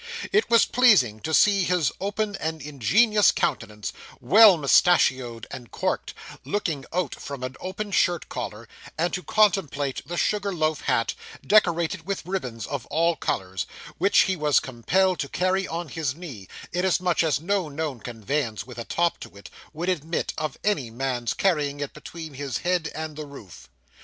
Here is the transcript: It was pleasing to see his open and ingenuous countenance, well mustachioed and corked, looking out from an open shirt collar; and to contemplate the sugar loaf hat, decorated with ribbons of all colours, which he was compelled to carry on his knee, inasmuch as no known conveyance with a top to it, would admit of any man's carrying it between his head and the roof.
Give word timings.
It 0.31 0.49
was 0.49 0.65
pleasing 0.65 1.19
to 1.19 1.31
see 1.31 1.63
his 1.63 1.91
open 2.01 2.35
and 2.37 2.59
ingenuous 2.59 3.31
countenance, 3.31 3.93
well 4.19 4.57
mustachioed 4.57 5.45
and 5.51 5.69
corked, 5.69 6.15
looking 6.43 6.85
out 6.91 7.13
from 7.13 7.43
an 7.43 7.55
open 7.59 7.91
shirt 7.91 8.27
collar; 8.27 8.67
and 8.97 9.13
to 9.13 9.21
contemplate 9.21 10.01
the 10.07 10.17
sugar 10.17 10.51
loaf 10.55 10.81
hat, 10.85 11.13
decorated 11.45 12.07
with 12.07 12.25
ribbons 12.25 12.65
of 12.65 12.87
all 12.87 13.15
colours, 13.15 13.67
which 13.99 14.21
he 14.21 14.35
was 14.35 14.59
compelled 14.59 15.19
to 15.19 15.29
carry 15.29 15.67
on 15.67 15.87
his 15.87 16.15
knee, 16.15 16.47
inasmuch 16.73 17.21
as 17.21 17.39
no 17.39 17.69
known 17.69 17.99
conveyance 17.99 18.65
with 18.65 18.79
a 18.79 18.85
top 18.85 19.19
to 19.19 19.37
it, 19.37 19.51
would 19.71 19.87
admit 19.87 20.33
of 20.35 20.57
any 20.63 20.89
man's 20.89 21.35
carrying 21.35 21.79
it 21.79 21.93
between 21.93 22.33
his 22.33 22.57
head 22.65 22.91
and 22.95 23.15
the 23.15 23.27
roof. 23.27 23.69